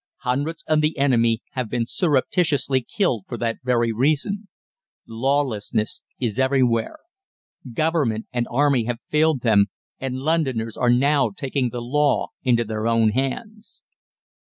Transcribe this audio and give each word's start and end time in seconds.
Hundreds 0.21 0.63
of 0.67 0.81
the 0.81 0.97
enemy 0.97 1.43
have 1.51 1.69
been 1.69 1.85
surreptitiously 1.85 2.81
killed 2.81 3.23
for 3.27 3.37
that 3.37 3.57
very 3.63 3.91
reason. 3.91 4.47
Lawlessness 5.07 6.01
is 6.19 6.39
everywhere, 6.39 6.97
Government 7.71 8.25
and 8.33 8.47
Army 8.49 8.85
have 8.85 8.99
failed 8.99 9.41
them, 9.41 9.67
and 9.99 10.15
Londoners 10.23 10.75
are 10.75 10.89
now 10.89 11.29
taking 11.29 11.69
the 11.69 11.83
law 11.83 12.29
into 12.43 12.63
their 12.65 12.87
own 12.87 13.09
hands. 13.09 13.79